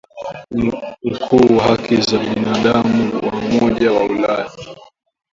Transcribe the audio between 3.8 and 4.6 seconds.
wa Ulaya.